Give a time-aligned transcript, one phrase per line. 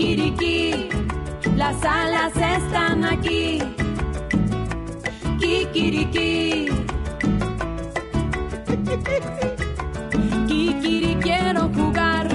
[0.00, 0.88] Kikiriki,
[1.56, 3.58] las alas están aquí.
[5.38, 6.68] Kikiriki.
[10.48, 12.28] Kikiri quiero jugar.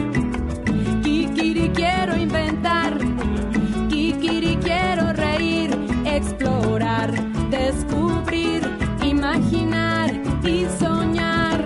[1.02, 3.00] Kikiri quiero inventar.
[3.90, 5.72] Kikiri quiero reír,
[6.06, 7.12] explorar,
[7.50, 8.62] descubrir,
[9.04, 10.14] imaginar
[10.44, 11.66] y soñar.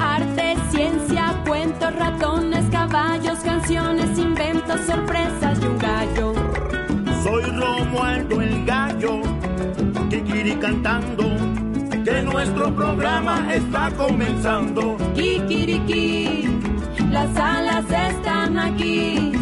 [0.00, 4.18] Arte, ciencia, cuentos, ratones, caballos, canciones,
[4.84, 6.34] sorpresas y un gallo.
[7.22, 9.20] Soy Romualdo el gallo,
[10.10, 11.24] Kikiri cantando,
[12.04, 14.96] que nuestro programa está comenzando.
[15.14, 16.48] Kikiriki,
[17.10, 19.32] las alas están aquí.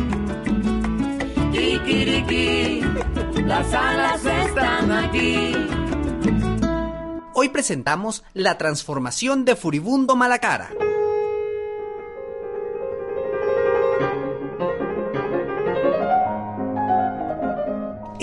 [1.53, 2.81] Kikiriki,
[3.45, 5.55] las alas están aquí.
[7.35, 10.71] Hoy presentamos la transformación de Furibundo Malacara.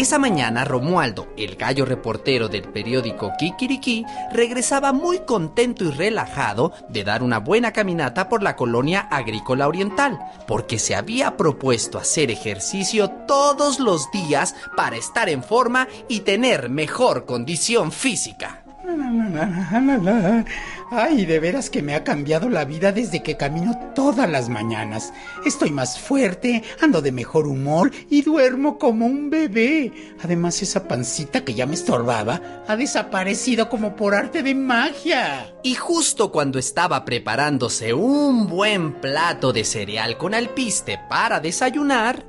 [0.02, 7.04] Esa mañana Romualdo, el gallo reportero del periódico Kikiriki, regresaba muy contento y relajado de
[7.04, 13.12] dar una buena caminata por la colonia agrícola oriental, porque se había propuesto hacer ejercicio
[13.28, 18.64] todos los días para estar en forma y tener mejor condición física.
[20.94, 25.14] Ay, de veras que me ha cambiado la vida desde que camino todas las mañanas.
[25.46, 29.94] Estoy más fuerte, ando de mejor humor y duermo como un bebé.
[30.22, 35.56] Además, esa pancita que ya me estorbaba ha desaparecido como por arte de magia.
[35.64, 42.26] Y justo cuando estaba preparándose un buen plato de cereal con alpiste para desayunar,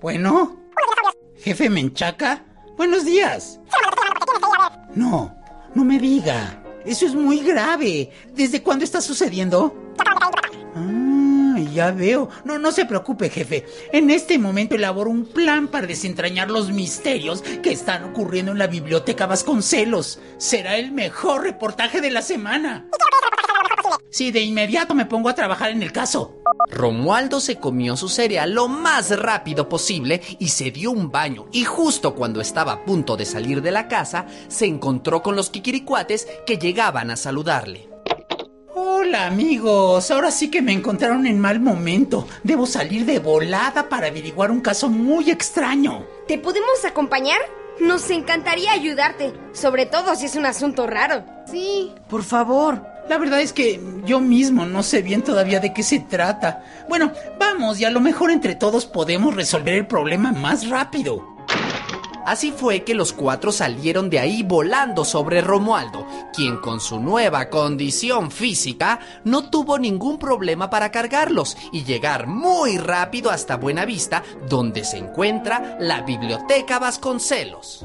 [0.00, 0.56] Bueno,
[1.36, 2.46] jefe Menchaca,
[2.78, 3.60] buenos días.
[4.94, 5.36] No,
[5.74, 6.62] no me diga.
[6.86, 8.10] Eso es muy grave.
[8.32, 9.74] ¿Desde cuándo está sucediendo?
[10.74, 12.28] Ah, ya veo.
[12.44, 13.66] No, no se preocupe, jefe.
[13.92, 18.68] En este momento elaboro un plan para desentrañar los misterios que están ocurriendo en la
[18.68, 20.20] biblioteca Vasconcelos.
[20.38, 22.86] Será el mejor reportaje de la semana.
[24.10, 26.36] Sí, de inmediato me pongo a trabajar en el caso.
[26.68, 31.46] Romualdo se comió su cereal lo más rápido posible y se dio un baño.
[31.52, 35.50] Y justo cuando estaba a punto de salir de la casa, se encontró con los
[35.50, 37.88] kikiricuates que llegaban a saludarle.
[38.74, 42.26] Hola amigos, ahora sí que me encontraron en mal momento.
[42.42, 46.06] Debo salir de volada para averiguar un caso muy extraño.
[46.26, 47.40] ¿Te podemos acompañar?
[47.78, 51.24] Nos encantaría ayudarte, sobre todo si es un asunto raro.
[51.50, 51.92] Sí.
[52.08, 52.95] Por favor.
[53.08, 56.64] La verdad es que yo mismo no sé bien todavía de qué se trata.
[56.88, 61.36] Bueno, vamos y a lo mejor entre todos podemos resolver el problema más rápido.
[62.26, 67.48] Así fue que los cuatro salieron de ahí volando sobre Romualdo, quien con su nueva
[67.50, 74.82] condición física no tuvo ningún problema para cargarlos y llegar muy rápido hasta Buenavista, donde
[74.82, 77.84] se encuentra la Biblioteca Vasconcelos.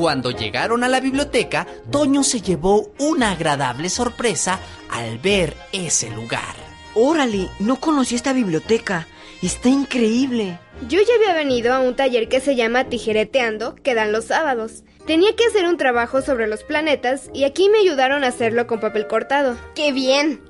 [0.00, 6.56] Cuando llegaron a la biblioteca, Toño se llevó una agradable sorpresa al ver ese lugar.
[6.94, 9.06] Órale, no conocí esta biblioteca.
[9.42, 10.58] Está increíble.
[10.88, 14.84] Yo ya había venido a un taller que se llama Tijereteando, que dan los sábados.
[15.06, 18.80] Tenía que hacer un trabajo sobre los planetas y aquí me ayudaron a hacerlo con
[18.80, 19.58] papel cortado.
[19.74, 20.40] ¡Qué bien!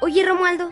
[0.00, 0.70] Oye, Romualdo,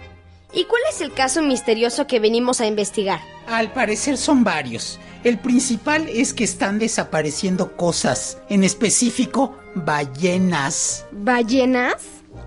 [0.55, 3.21] ¿y cuál es el caso misterioso que venimos a investigar?
[3.47, 4.99] Al parecer son varios.
[5.25, 11.07] El principal es que están desapareciendo cosas, en específico ballenas.
[11.13, 11.97] ¿Ballenas?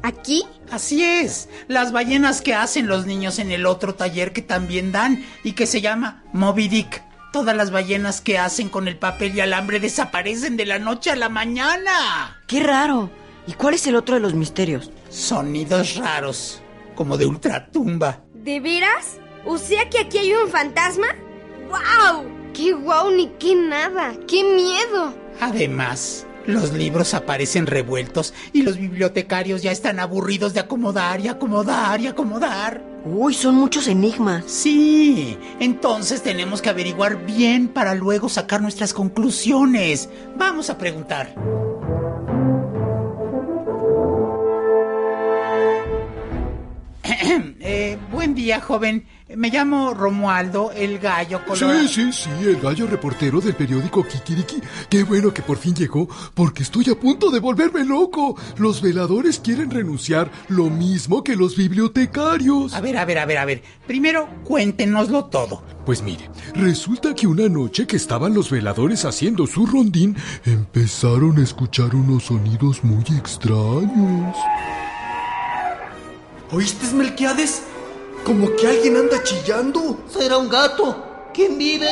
[0.04, 0.44] ¿Aquí?
[0.70, 5.26] Así es, las ballenas que hacen los niños en el otro taller que también dan
[5.44, 7.04] y que se llama Moby Dick.
[7.34, 11.16] Todas las ballenas que hacen con el papel y alambre desaparecen de la noche a
[11.16, 12.38] la mañana.
[12.46, 13.10] Qué raro.
[13.48, 14.92] ¿Y cuál es el otro de los misterios?
[15.10, 16.62] Sonidos raros,
[16.94, 18.22] como de ultratumba.
[18.36, 19.18] ¿De veras?
[19.46, 21.08] ¿O sea que aquí hay un fantasma?
[21.70, 22.37] ¡Wow!
[22.58, 24.16] ¡Qué guau ni qué nada!
[24.28, 25.14] ¡Qué miedo!
[25.40, 32.02] Además, los libros aparecen revueltos y los bibliotecarios ya están aburridos de acomodar y acomodar
[32.02, 32.84] y acomodar.
[33.06, 34.46] Uy, son muchos enigmas.
[34.48, 40.10] Sí, entonces tenemos que averiguar bien para luego sacar nuestras conclusiones.
[40.36, 41.36] Vamos a preguntar.
[47.70, 49.06] Eh, buen día, joven.
[49.36, 51.82] Me llamo Romualdo, el gallo colorado.
[51.82, 54.62] Sí, sí, sí, el gallo reportero del periódico Kikiriki.
[54.90, 58.38] Qué bueno que por fin llegó, porque estoy a punto de volverme loco.
[58.58, 62.74] Los veladores quieren renunciar lo mismo que los bibliotecarios.
[62.74, 63.64] A ver, a ver, a ver, a ver.
[63.86, 65.62] Primero, cuéntenoslo todo.
[65.86, 70.16] Pues mire, resulta que una noche que estaban los veladores haciendo su rondín,
[70.46, 74.38] empezaron a escuchar unos sonidos muy extraños.
[76.50, 77.64] ¿Oíste, Melquiades?
[78.28, 80.04] Como que alguien anda chillando.
[80.10, 81.30] Será un gato.
[81.34, 81.88] ¿Quién vive?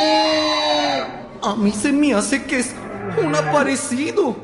[1.42, 2.76] A mí se me hace que es
[3.24, 4.36] un aparecido.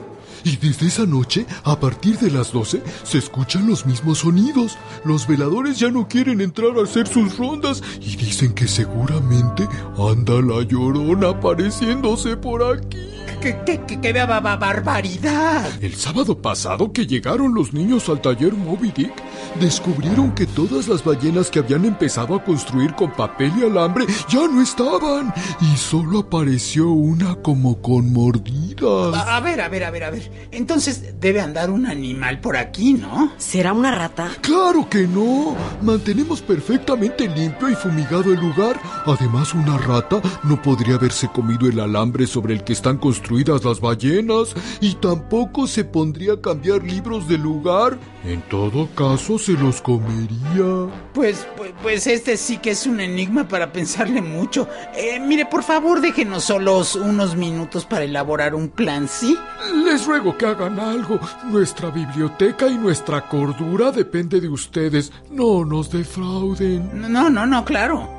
[0.45, 4.77] Y desde esa noche, a partir de las 12, se escuchan los mismos sonidos.
[5.03, 9.67] Los veladores ya no quieren entrar a hacer sus rondas y dicen que seguramente
[9.97, 13.20] anda la llorona apareciéndose por aquí.
[13.41, 15.69] ¡Qué, qué, qué, qué ba- ba- barbaridad!
[15.81, 19.13] El sábado pasado que llegaron los niños al taller Moby Dick,
[19.59, 24.47] descubrieron que todas las ballenas que habían empezado a construir con papel y alambre ya
[24.47, 25.33] no estaban.
[25.59, 29.15] Y solo apareció una como con mordidas.
[29.15, 30.31] A, a ver, a ver, a ver, a ver.
[30.51, 33.31] Entonces debe andar un animal por aquí, ¿no?
[33.38, 34.29] ¿Será una rata?
[34.41, 35.56] Claro que no.
[35.81, 38.79] Mantenemos perfectamente limpio y fumigado el lugar.
[39.06, 43.81] Además, una rata no podría haberse comido el alambre sobre el que están construidas las
[43.81, 47.99] ballenas y tampoco se pondría a cambiar libros del lugar.
[48.23, 50.87] En todo caso, se los comería.
[51.13, 54.69] Pues, pues, pues este sí que es un enigma para pensarle mucho.
[54.95, 59.37] Eh, mire, por favor, déjenos solos unos minutos para elaborar un plan, ¿sí?
[59.83, 61.19] Les ruego que hagan algo.
[61.49, 65.11] Nuestra biblioteca y nuestra cordura depende de ustedes.
[65.29, 67.11] No nos defrauden.
[67.11, 68.09] No, no, no, claro.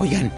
[0.00, 0.30] Oigan,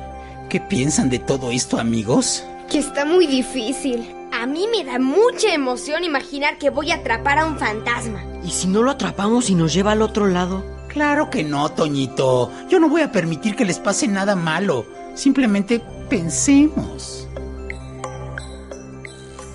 [0.48, 2.44] ¿qué piensan de todo esto, amigos?
[2.70, 4.12] Que está muy difícil.
[4.32, 8.22] A mí me da mucha emoción imaginar que voy a atrapar a un fantasma.
[8.44, 10.64] ¿Y si no lo atrapamos y nos lleva al otro lado?
[10.88, 12.50] Claro que no, Toñito.
[12.68, 14.86] Yo no voy a permitir que les pase nada malo.
[15.14, 17.28] Simplemente pensemos.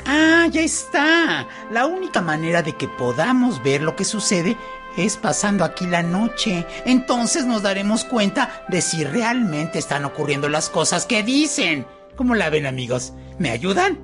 [0.06, 1.48] Ah, ya está.
[1.72, 4.58] La única manera de que podamos ver lo que sucede
[4.98, 6.66] es pasando aquí la noche.
[6.86, 11.86] Entonces nos daremos cuenta de si realmente están ocurriendo las cosas que dicen.
[12.22, 13.14] ¿Cómo la ven, amigos?
[13.40, 13.98] ¿Me ayudan?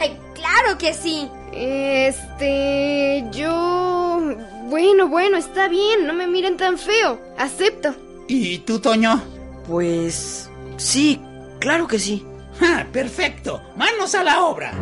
[0.00, 1.28] Ay, claro que sí.
[1.52, 3.26] Este...
[3.30, 4.22] Yo...
[4.70, 7.20] Bueno, bueno, está bien, no me miren tan feo.
[7.36, 7.94] Acepto.
[8.26, 9.22] ¿Y tú, Toño?
[9.66, 10.48] Pues...
[10.78, 11.20] Sí,
[11.58, 12.24] claro que sí.
[12.62, 13.60] ¡Ah, perfecto!
[13.76, 14.72] ¡Manos a la obra!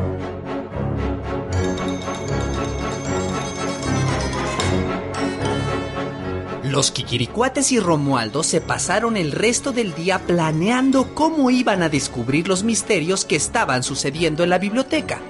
[6.76, 12.48] Los Kikiricuates y Romualdo se pasaron el resto del día planeando cómo iban a descubrir
[12.48, 15.22] los misterios que estaban sucediendo en la biblioteca.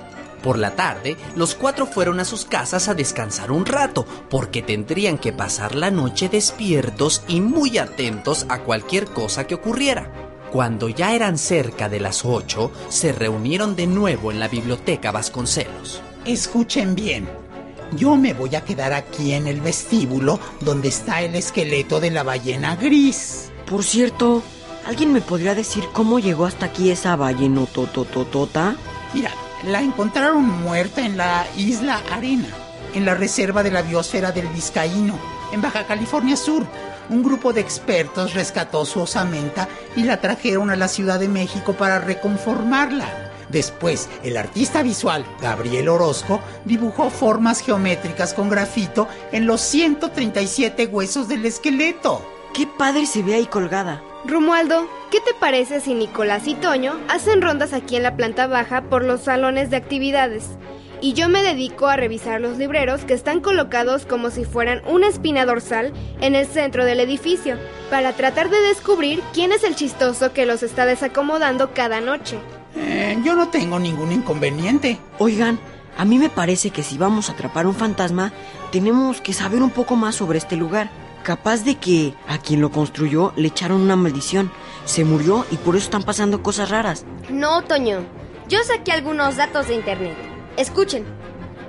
[0.43, 5.19] Por la tarde, los cuatro fueron a sus casas a descansar un rato, porque tendrían
[5.19, 10.11] que pasar la noche despiertos y muy atentos a cualquier cosa que ocurriera.
[10.51, 16.03] Cuando ya eran cerca de las ocho, se reunieron de nuevo en la biblioteca Vasconcelos.
[16.25, 17.46] Escuchen bien.
[17.93, 22.25] Yo me voy a quedar aquí en el vestíbulo donde está el esqueleto de la
[22.25, 23.51] ballena gris.
[23.65, 24.43] Por cierto,
[24.87, 28.77] ¿alguien me podría decir cómo llegó hasta aquí esa ballenotototota?
[29.15, 29.31] Mira,
[29.65, 32.49] la encontraron muerta en la isla Arena,
[32.95, 35.19] en la reserva de la biosfera del Vizcaíno,
[35.53, 36.67] en Baja California Sur.
[37.09, 41.75] Un grupo de expertos rescató su osamenta y la trajeron a la Ciudad de México
[41.75, 43.33] para reconformarla.
[43.49, 51.29] Después, el artista visual Gabriel Orozco dibujó formas geométricas con grafito en los 137 huesos
[51.29, 52.23] del esqueleto.
[52.53, 54.03] ¡Qué padre se ve ahí colgada!
[54.25, 58.83] Romualdo, ¿qué te parece si Nicolás y Toño hacen rondas aquí en la planta baja
[58.83, 60.57] por los salones de actividades?
[61.01, 65.09] Y yo me dedico a revisar los libreros que están colocados como si fueran una
[65.09, 67.57] espina dorsal en el centro del edificio,
[67.91, 72.39] para tratar de descubrir quién es el chistoso que los está desacomodando cada noche.
[72.77, 74.99] Eh, yo no tengo ningún inconveniente.
[75.19, 75.59] Oigan,
[75.97, 78.33] a mí me parece que si vamos a atrapar un fantasma,
[78.71, 80.91] tenemos que saber un poco más sobre este lugar.
[81.23, 84.53] Capaz de que a quien lo construyó le echaron una maldición,
[84.85, 87.05] se murió y por eso están pasando cosas raras.
[87.31, 88.05] No, Toño.
[88.49, 90.17] Yo saqué algunos datos de internet.
[90.57, 91.05] Escuchen.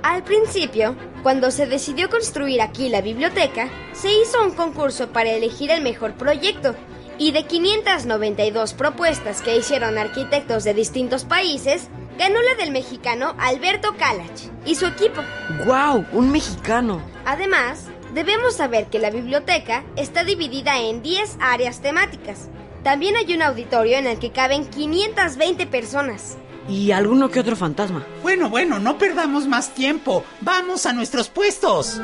[0.02, 5.72] Al principio, cuando se decidió construir aquí la biblioteca, se hizo un concurso para elegir
[5.72, 6.76] el mejor proyecto.
[7.18, 13.94] Y de 592 propuestas que hicieron arquitectos de distintos países, ganó la del mexicano Alberto
[13.98, 15.22] Calach y su equipo.
[15.64, 16.06] ¡Guau!
[16.12, 17.02] ¡Un mexicano!
[17.24, 22.48] Además, debemos saber que la biblioteca está dividida en 10 áreas temáticas.
[22.84, 26.36] También hay un auditorio en el que caben 520 personas.
[26.68, 28.06] Y alguno que otro fantasma.
[28.22, 30.24] Bueno, bueno, no perdamos más tiempo.
[30.40, 32.00] Vamos a nuestros puestos.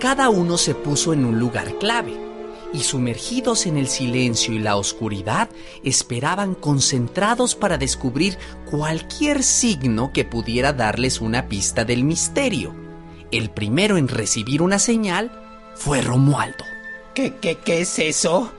[0.00, 2.16] Cada uno se puso en un lugar clave
[2.72, 5.48] y sumergidos en el silencio y la oscuridad
[5.82, 8.38] esperaban concentrados para descubrir
[8.70, 12.74] cualquier signo que pudiera darles una pista del misterio.
[13.32, 15.32] El primero en recibir una señal
[15.74, 16.64] fue Romualdo.
[17.12, 18.52] ¿Qué, qué, qué es eso?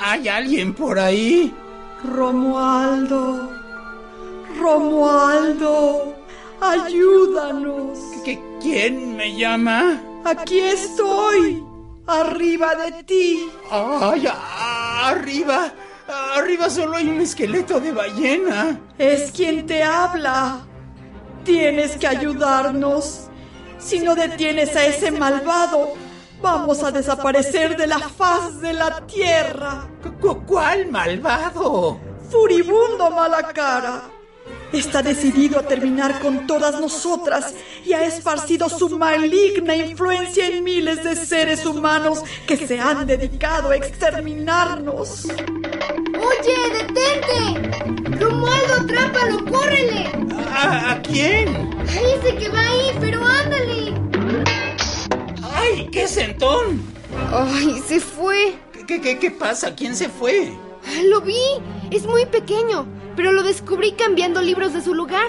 [0.00, 1.52] ¿Hay alguien por ahí?
[2.04, 3.50] Romualdo,
[4.60, 6.14] Romualdo,
[6.60, 7.98] ayúdanos.
[8.24, 10.00] ¿Qué, ¿Quién me llama?
[10.24, 11.62] Aquí estoy,
[12.06, 13.46] arriba de ti.
[13.70, 15.72] Ay, arriba.
[16.36, 18.80] Arriba solo hay un esqueleto de ballena.
[18.98, 20.60] Es quien te habla.
[21.44, 23.28] Tienes que ayudarnos.
[23.78, 25.92] Si no detienes a ese malvado,
[26.40, 29.88] vamos a desaparecer de la faz de la tierra.
[30.46, 32.00] ¿Cuál malvado?
[32.30, 34.13] Furibundo mala cara.
[34.74, 37.54] Está decidido a terminar con todas nosotras
[37.84, 43.70] y ha esparcido su maligna influencia en miles de seres humanos que se han dedicado
[43.70, 45.26] a exterminarnos.
[45.26, 48.18] ¡Oye, detente!
[48.18, 50.10] ¡Romualdo, atrápalo, córrele!
[50.50, 51.70] ¿A, a quién?
[51.84, 53.94] Ese que va ahí, pero ándale.
[55.54, 56.82] ¡Ay, qué sentón!
[57.32, 58.56] ¡Ay, se fue!
[58.88, 59.74] ¿Qué, qué, qué pasa?
[59.74, 60.52] ¿Quién se fue?
[61.04, 61.38] Lo vi.
[61.90, 65.26] Es muy pequeño, pero lo descubrí cambiando libros de su lugar.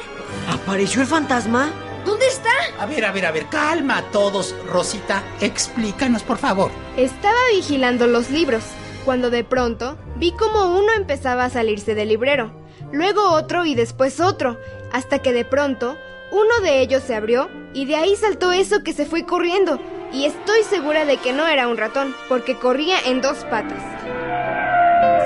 [0.49, 1.69] ¿Apareció el fantasma?
[2.05, 2.49] ¿Dónde está?
[2.79, 5.23] A ver, a ver, a ver, calma a todos, Rosita.
[5.41, 6.71] Explícanos, por favor.
[6.97, 8.63] Estaba vigilando los libros,
[9.05, 12.51] cuando de pronto vi como uno empezaba a salirse del librero,
[12.91, 14.59] luego otro y después otro,
[14.91, 15.97] hasta que de pronto
[16.31, 19.79] uno de ellos se abrió y de ahí saltó eso que se fue corriendo.
[20.13, 23.94] Y estoy segura de que no era un ratón, porque corría en dos patas.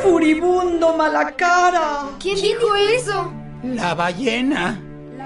[0.02, 2.10] ¡Furibundo mala cara!
[2.20, 3.32] ¿Quién dijo eso?
[3.64, 4.80] La ballena.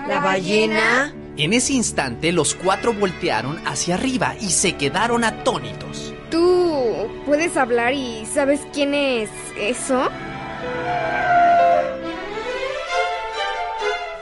[0.07, 1.13] ¿La ballena?
[1.37, 6.13] En ese instante los cuatro voltearon hacia arriba y se quedaron atónitos.
[6.29, 10.09] ¿Tú puedes hablar y sabes quién es eso?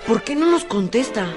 [0.08, 1.28] ¿Por qué no nos contesta?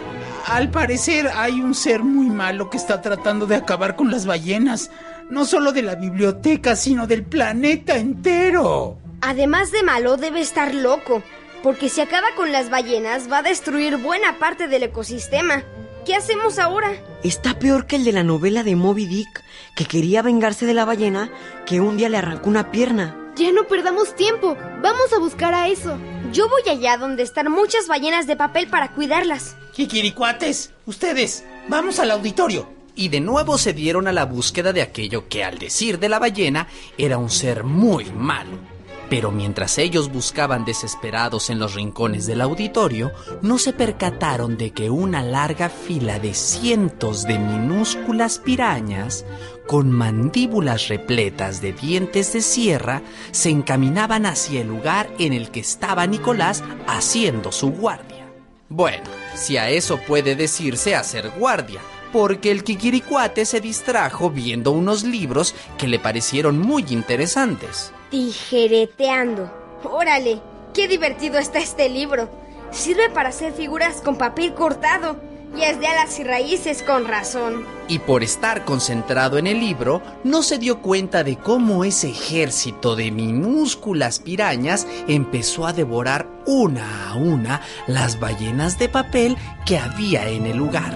[0.46, 4.90] Al parecer hay un ser muy malo que está tratando de acabar con las ballenas.
[5.30, 8.98] No solo de la biblioteca, sino del planeta entero.
[9.26, 11.22] Además de malo, debe estar loco,
[11.62, 15.64] porque si acaba con las ballenas va a destruir buena parte del ecosistema.
[16.04, 16.92] ¿Qué hacemos ahora?
[17.22, 19.42] Está peor que el de la novela de Moby Dick,
[19.74, 21.30] que quería vengarse de la ballena
[21.64, 23.16] que un día le arrancó una pierna.
[23.36, 24.58] Ya no perdamos tiempo.
[24.82, 25.96] Vamos a buscar a eso.
[26.30, 29.56] Yo voy allá donde están muchas ballenas de papel para cuidarlas.
[29.72, 32.70] Kikiricuates, ustedes, vamos al auditorio.
[32.94, 36.18] Y de nuevo se dieron a la búsqueda de aquello que, al decir de la
[36.18, 38.73] ballena, era un ser muy malo.
[39.10, 44.90] Pero mientras ellos buscaban desesperados en los rincones del auditorio, no se percataron de que
[44.90, 49.24] una larga fila de cientos de minúsculas pirañas,
[49.66, 55.60] con mandíbulas repletas de dientes de sierra, se encaminaban hacia el lugar en el que
[55.60, 58.26] estaba Nicolás haciendo su guardia.
[58.68, 61.80] Bueno, si a eso puede decirse hacer guardia,
[62.12, 67.92] porque el Kikiricuate se distrajo viendo unos libros que le parecieron muy interesantes.
[68.14, 69.50] Tijereteando.
[69.82, 70.40] Órale,
[70.72, 72.28] qué divertido está este libro.
[72.70, 75.16] Sirve para hacer figuras con papel cortado.
[75.56, 77.66] Y es de alas y raíces con razón.
[77.88, 82.94] Y por estar concentrado en el libro, no se dio cuenta de cómo ese ejército
[82.94, 90.28] de minúsculas pirañas empezó a devorar una a una las ballenas de papel que había
[90.28, 90.94] en el lugar.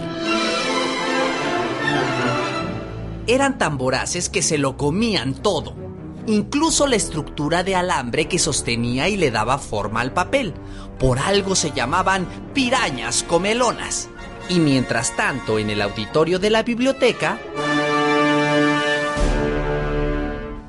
[3.26, 5.74] Eran tan voraces que se lo comían todo,
[6.28, 10.54] incluso la estructura de alambre que sostenía y le daba forma al papel.
[10.98, 14.08] Por algo se llamaban pirañas comelonas.
[14.48, 17.38] Y mientras tanto, en el auditorio de la biblioteca...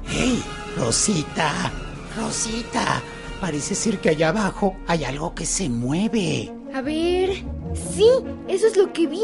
[0.07, 0.43] ¡Hey,
[0.77, 1.71] Rosita!
[2.17, 3.01] Rosita,
[3.39, 6.51] parece ser que allá abajo hay algo que se mueve.
[6.73, 7.43] A ver.
[7.95, 8.09] Sí,
[8.47, 9.21] eso es lo que vi.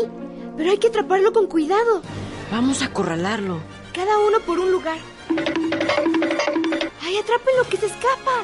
[0.58, 2.02] Pero hay que atraparlo con cuidado.
[2.52, 3.60] Vamos a acorralarlo.
[3.94, 4.98] Cada uno por un lugar.
[7.16, 8.44] ¡Ay, atrápenlo que se escapa!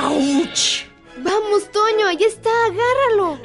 [0.00, 0.86] ¡Auch!
[1.18, 3.38] Vamos, Toño, ahí está, agárralo.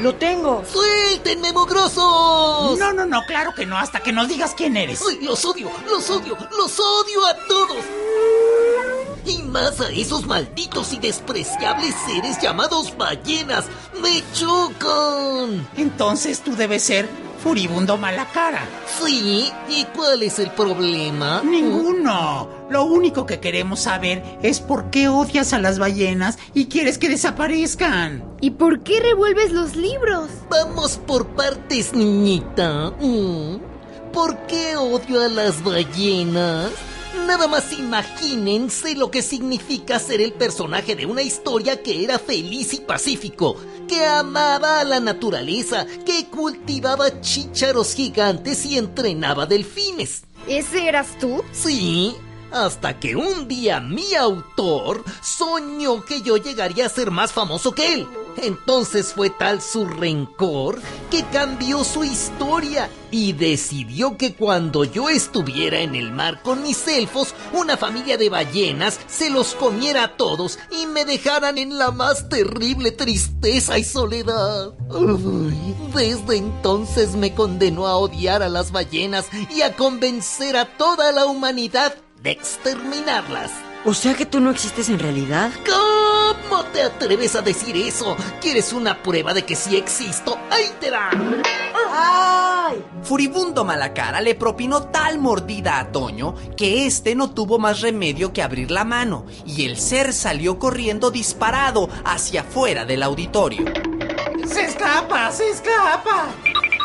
[0.00, 0.64] ¡Lo tengo!
[0.64, 2.78] ¡Suéltenme, mugrosos!
[2.78, 5.02] No, no, no, claro que no, hasta que nos digas quién eres.
[5.06, 5.70] ¡Ay, los odio!
[5.86, 6.34] ¡Los odio!
[6.56, 7.84] ¡Los odio a todos!
[9.26, 13.66] Y más a esos malditos y despreciables seres llamados ballenas.
[14.00, 15.68] ¡Me chocan!
[15.76, 17.06] Entonces tú debes ser
[17.42, 18.60] furibundo mala cara.
[18.86, 19.50] ¿Sí?
[19.68, 21.42] ¿Y cuál es el problema?
[21.42, 22.48] Ninguno.
[22.70, 27.08] Lo único que queremos saber es por qué odias a las ballenas y quieres que
[27.08, 28.24] desaparezcan.
[28.40, 30.30] ¿Y por qué revuelves los libros?
[30.48, 32.92] Vamos por partes, niñita.
[33.00, 33.56] Mm.
[34.12, 36.70] ¿Por qué odio a las ballenas?
[37.26, 42.72] Nada más imagínense lo que significa ser el personaje de una historia que era feliz
[42.72, 50.24] y pacífico, que amaba a la naturaleza, que cultivaba chícharos gigantes y entrenaba delfines.
[50.48, 51.42] ¿Ese eras tú?
[51.52, 52.16] Sí,
[52.52, 57.94] Hasta que un día mi autor soñó que yo llegaría a ser más famoso que
[57.94, 58.08] él.
[58.36, 60.80] Entonces fue tal su rencor
[61.10, 66.86] que cambió su historia y decidió que cuando yo estuviera en el mar con mis
[66.88, 71.90] elfos, una familia de ballenas se los comiera a todos y me dejaran en la
[71.90, 74.72] más terrible tristeza y soledad.
[75.94, 81.26] Desde entonces me condenó a odiar a las ballenas y a convencer a toda la
[81.26, 83.50] humanidad de exterminarlas.
[83.84, 85.50] O sea que tú no existes en realidad.
[85.66, 88.16] ¿Cómo te atreves a decir eso?
[88.40, 90.38] ¿Quieres una prueba de que sí existo?
[90.50, 91.10] ¡Ahí te da!
[91.90, 92.84] ¡Ay!
[93.02, 98.42] Furibundo Malacara le propinó tal mordida a Toño que éste no tuvo más remedio que
[98.42, 103.64] abrir la mano y el ser salió corriendo disparado hacia afuera del auditorio.
[104.46, 105.32] ¡Se escapa!
[105.32, 106.28] ¡Se escapa!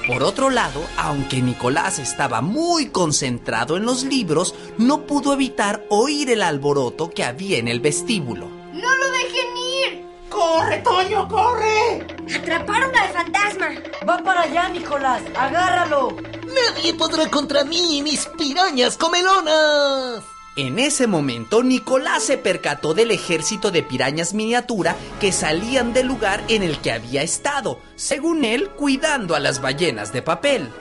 [0.08, 6.30] Por otro lado, aunque Nicolás estaba muy concentrado en los libros, no pudo evitar oír
[6.30, 8.48] el alboroto que había en el vestíbulo.
[8.72, 10.06] ¡No lo dejen ir!
[10.30, 12.08] ¡Corre, Toño, corre!
[12.34, 13.68] ¡Atraparon al fantasma!
[14.08, 15.22] Va para allá, Nicolás.
[15.36, 16.16] Agárralo.
[16.46, 20.24] Nadie podrá contra mí y mis pirañas comelonas.
[20.58, 26.44] En ese momento, Nicolás se percató del ejército de pirañas miniatura que salían del lugar
[26.48, 30.74] en el que había estado, según él, cuidando a las ballenas de papel.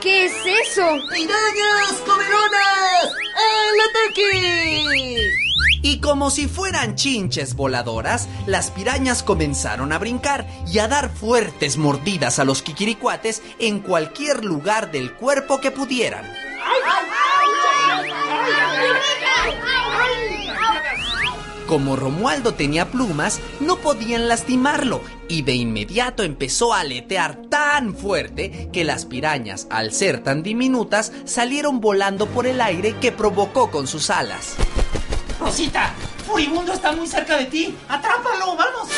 [0.00, 0.82] ¿Qué es eso?
[1.08, 3.14] ¡Pirañas comelonas!
[3.36, 5.30] ¡Al ataque!
[5.82, 11.76] Y como si fueran chinches voladoras, las pirañas comenzaron a brincar y a dar fuertes
[11.76, 16.24] mordidas a los kikiricuates en cualquier lugar del cuerpo que pudieran.
[21.66, 28.68] Como Romualdo tenía plumas, no podían lastimarlo y de inmediato empezó a aletear tan fuerte
[28.72, 33.88] que las pirañas, al ser tan diminutas, salieron volando por el aire que provocó con
[33.88, 34.54] sus alas.
[35.40, 35.92] Rosita,
[36.24, 37.76] Furibundo está muy cerca de ti.
[37.88, 38.56] ¡Atrápalo!
[38.56, 38.88] ¡Vamos!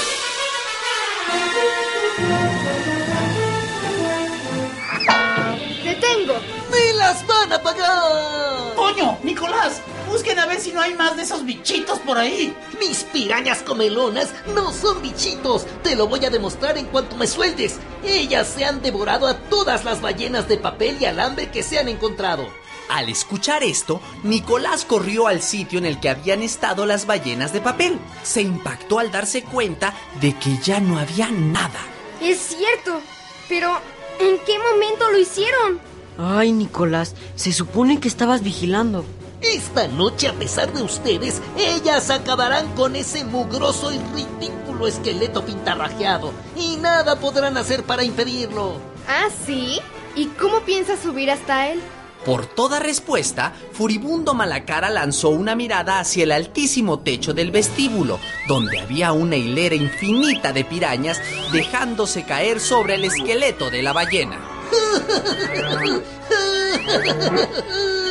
[5.82, 6.34] ¡Detengo!
[6.70, 8.74] ¡Me las van a pagar!
[8.76, 9.18] ¡Toño!
[9.22, 9.80] ¡Nicolás!
[10.08, 12.54] Busquen a ver si no hay más de esos bichitos por ahí.
[12.80, 15.66] Mis pirañas comelonas no son bichitos.
[15.82, 17.78] Te lo voy a demostrar en cuanto me sueltes.
[18.02, 21.88] Ellas se han devorado a todas las ballenas de papel y alambre que se han
[21.88, 22.48] encontrado.
[22.88, 27.60] Al escuchar esto, Nicolás corrió al sitio en el que habían estado las ballenas de
[27.60, 27.98] papel.
[28.22, 31.80] Se impactó al darse cuenta de que ya no había nada.
[32.22, 33.02] Es cierto,
[33.48, 33.78] pero
[34.18, 35.80] ¿en qué momento lo hicieron?
[36.16, 39.04] Ay, Nicolás, se supone que estabas vigilando.
[39.40, 46.32] Esta noche, a pesar de ustedes, ellas acabarán con ese mugroso y ridículo esqueleto pintarrajeado.
[46.56, 48.74] Y nada podrán hacer para impedirlo.
[49.06, 49.80] ¿Ah, sí?
[50.16, 51.80] ¿Y cómo piensas subir hasta él?
[52.24, 58.80] Por toda respuesta, Furibundo Malacara lanzó una mirada hacia el altísimo techo del vestíbulo, donde
[58.80, 61.20] había una hilera infinita de pirañas
[61.52, 64.40] dejándose caer sobre el esqueleto de la ballena.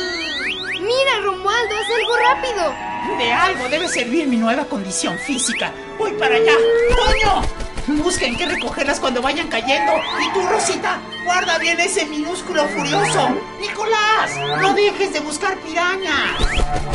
[1.18, 3.18] ¡Mira, Romualdo, haz algo rápido!
[3.18, 5.72] De algo debe servir mi nueva condición física.
[5.98, 6.52] Voy para allá.
[6.90, 8.02] ¡Toño!
[8.02, 9.92] Busquen qué recogerlas cuando vayan cayendo.
[10.20, 13.30] Y tú, Rosita, guarda bien ese minúsculo furioso.
[13.60, 16.38] Nicolás, no dejes de buscar pirañas.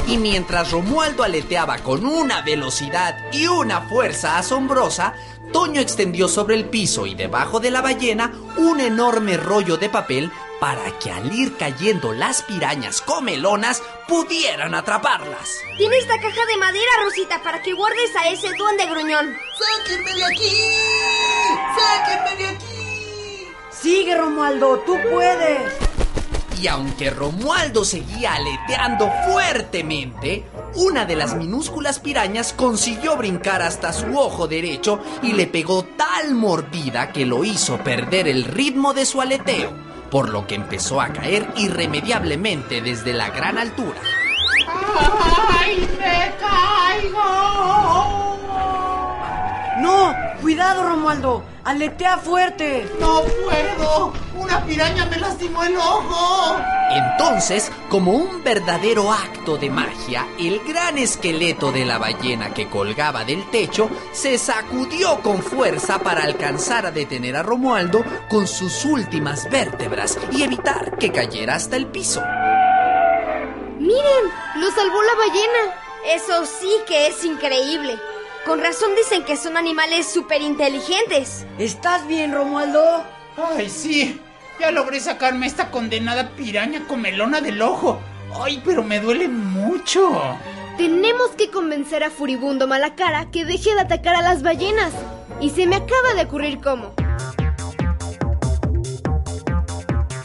[0.08, 5.16] Y mientras Romualdo aleteaba con una velocidad y una fuerza asombrosa,
[5.52, 10.32] Toño extendió sobre el piso y debajo de la ballena un enorme rollo de papel
[10.64, 15.58] para que al ir cayendo las pirañas comelonas pudieran atraparlas.
[15.78, 19.36] Tiene esta caja de madera, Rosita, para que guardes a ese duende gruñón.
[19.60, 20.56] ¡Sáquenme de aquí!
[21.78, 23.48] ¡Sáquenme de aquí!
[23.72, 25.74] Sigue, Romualdo, tú puedes.
[26.62, 30.46] Y aunque Romualdo seguía aleteando fuertemente,
[30.76, 36.36] una de las minúsculas pirañas consiguió brincar hasta su ojo derecho y le pegó tal
[36.36, 41.08] mordida que lo hizo perder el ritmo de su aleteo, por lo que empezó a
[41.08, 44.00] caer irremediablemente desde la gran altura.
[45.58, 47.18] ¡Ay, me caigo!
[49.80, 51.44] No, cuidado, Romualdo.
[51.66, 52.86] Aletea fuerte.
[53.00, 54.14] No puedo.
[54.36, 56.58] Una piraña me lastimó el ojo.
[56.92, 63.24] Entonces, como un verdadero acto de magia, el gran esqueleto de la ballena que colgaba
[63.24, 69.50] del techo se sacudió con fuerza para alcanzar a detener a Romualdo con sus últimas
[69.50, 72.22] vértebras y evitar que cayera hasta el piso.
[73.80, 74.26] ¡Miren!
[74.56, 75.84] ¡Lo salvó la ballena!
[76.14, 77.98] Eso sí que es increíble.
[78.46, 81.46] Con razón dicen que son animales súper inteligentes.
[81.58, 83.04] ¿Estás bien, Romualdo?
[83.38, 84.20] Ay, sí.
[84.60, 88.02] Ya logré sacarme esta condenada piraña comelona del ojo.
[88.42, 90.10] Ay, pero me duele mucho.
[90.10, 90.38] mucho.
[90.78, 94.92] Tenemos que convencer a Furibundo Malacara que deje de atacar a las ballenas.
[95.40, 96.94] Y se me acaba de ocurrir cómo.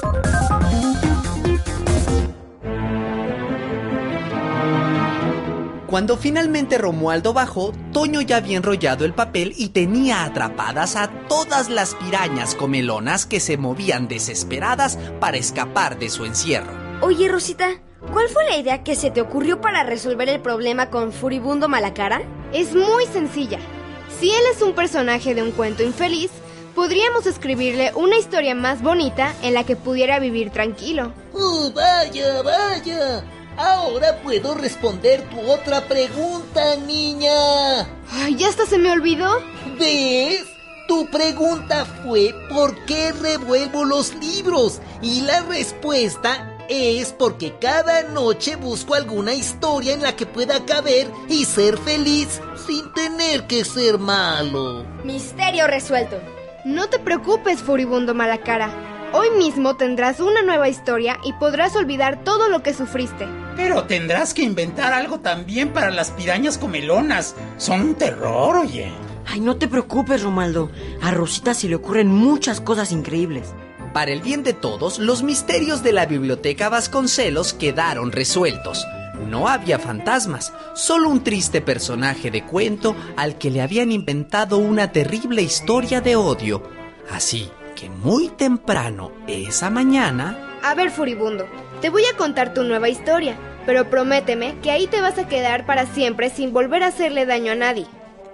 [5.94, 11.70] Cuando finalmente Romualdo bajó, Toño ya había enrollado el papel y tenía atrapadas a todas
[11.70, 16.74] las pirañas comelonas que se movían desesperadas para escapar de su encierro.
[17.02, 17.80] Oye, Rosita,
[18.12, 22.24] ¿cuál fue la idea que se te ocurrió para resolver el problema con Furibundo Malacara?
[22.54, 23.60] Es muy sencilla.
[24.20, 26.32] Si él es un personaje de un cuento infeliz,
[26.74, 31.14] podríamos escribirle una historia más bonita en la que pudiera vivir tranquilo.
[31.34, 33.24] ¡Oh, vaya, vaya!
[33.58, 37.82] Ahora puedo responder tu otra pregunta, niña.
[38.12, 39.30] Ay, ya hasta se me olvidó.
[39.78, 40.46] ¿Ves?
[40.88, 44.82] Tu pregunta fue ¿por qué revuelvo los libros?
[45.02, 51.10] Y la respuesta es porque cada noche busco alguna historia en la que pueda caber
[51.30, 54.84] y ser feliz sin tener que ser malo.
[55.04, 56.18] Misterio resuelto.
[56.66, 58.72] No te preocupes, furibundo Malacara.
[59.14, 63.28] Hoy mismo tendrás una nueva historia y podrás olvidar todo lo que sufriste.
[63.56, 67.36] Pero tendrás que inventar algo también para las pirañas comelonas.
[67.58, 68.92] Son un terror, oye.
[69.26, 70.72] Ay, no te preocupes, Romaldo.
[71.02, 73.54] A Rosita se le ocurren muchas cosas increíbles.
[73.94, 78.86] Para el bien de todos, los misterios de la biblioteca Vasconcelos quedaron resueltos.
[79.30, 84.92] No había fantasmas, solo un triste personaje de cuento al que le habían inventado una
[84.92, 86.64] terrible historia de odio.
[87.12, 90.53] Así que muy temprano esa mañana...
[90.64, 91.46] A ver, furibundo,
[91.82, 95.66] te voy a contar tu nueva historia, pero prométeme que ahí te vas a quedar
[95.66, 97.86] para siempre sin volver a hacerle daño a nadie.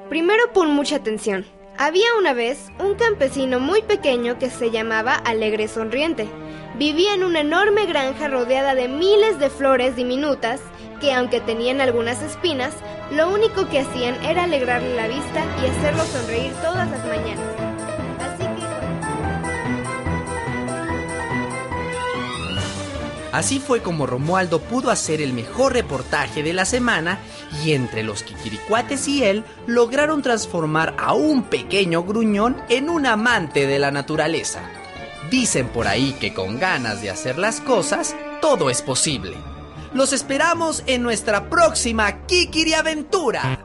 [0.10, 1.48] Primero pon mucha atención.
[1.80, 6.30] Había una vez un campesino muy pequeño que se llamaba Alegre Sonriente.
[6.76, 10.62] Vivía en una enorme granja rodeada de miles de flores diminutas
[11.02, 12.76] que aunque tenían algunas espinas,
[13.12, 17.59] lo único que hacían era alegrarle la vista y hacerlo sonreír todas las mañanas.
[23.32, 27.20] Así fue como Romualdo pudo hacer el mejor reportaje de la semana
[27.64, 33.68] y entre los Kikiricuates y él lograron transformar a un pequeño gruñón en un amante
[33.68, 34.62] de la naturaleza.
[35.30, 39.38] Dicen por ahí que con ganas de hacer las cosas, todo es posible.
[39.94, 43.62] Los esperamos en nuestra próxima Kikiri Aventura.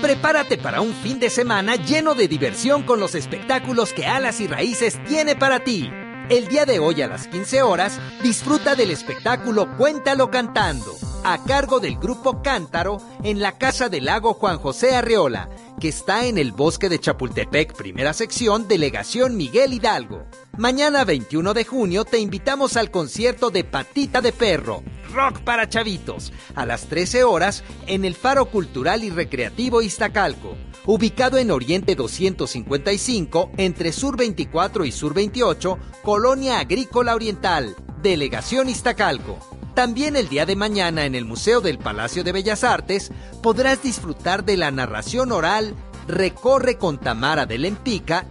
[0.00, 4.46] Prepárate para un fin de semana lleno de diversión con los espectáculos que Alas y
[4.46, 5.90] Raíces tiene para ti.
[6.30, 11.80] El día de hoy a las 15 horas, disfruta del espectáculo Cuéntalo Cantando, a cargo
[11.80, 15.48] del grupo Cántaro en la Casa del Lago Juan José Arreola,
[15.80, 20.26] que está en el bosque de Chapultepec, primera sección, delegación Miguel Hidalgo.
[20.58, 24.82] Mañana 21 de junio te invitamos al concierto de Patita de Perro,
[25.14, 31.38] rock para chavitos, a las 13 horas en el Faro Cultural y Recreativo Iztacalco, ubicado
[31.38, 39.38] en Oriente 255, entre Sur 24 y Sur 28, Colonia Agrícola Oriental, Delegación Iztacalco.
[39.74, 43.10] También el día de mañana en el Museo del Palacio de Bellas Artes
[43.42, 45.74] podrás disfrutar de la narración oral
[46.06, 47.74] Recorre con Tamara de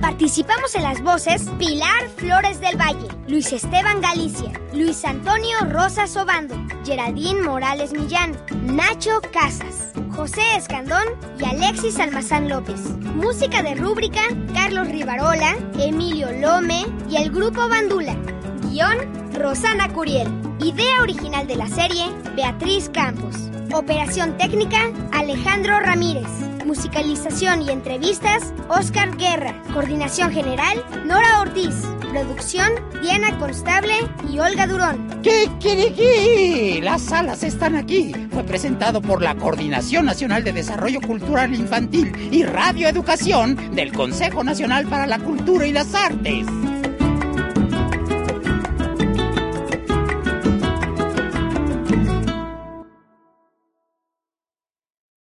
[0.00, 6.56] Participamos en las voces Pilar Flores del Valle, Luis Esteban Galicia, Luis Antonio Rosas Obando,
[6.84, 11.04] Geraldine Morales Millán, Nacho Casas, José Escandón
[11.38, 12.80] y Alexis Almazán López.
[13.14, 14.22] Música de rúbrica
[14.54, 18.16] Carlos Rivarola, Emilio Lome y el grupo Bandula.
[18.60, 20.28] Guión Rosana Curiel.
[20.60, 23.34] Idea original de la serie Beatriz Campos.
[23.72, 24.78] Operación técnica
[25.12, 26.28] Alejandro Ramírez.
[26.66, 29.62] Musicalización y entrevistas, Oscar Guerra.
[29.72, 31.74] Coordinación general, Nora Ortiz.
[32.10, 32.70] Producción,
[33.02, 33.94] Diana Constable
[34.30, 35.20] y Olga Durón.
[35.22, 36.80] ¿Qué quiere que?
[36.82, 38.12] Las salas están aquí.
[38.30, 44.42] Fue presentado por la Coordinación Nacional de Desarrollo Cultural Infantil y Radio Educación del Consejo
[44.42, 46.46] Nacional para la Cultura y las Artes.